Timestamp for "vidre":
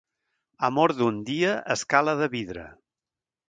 2.35-2.69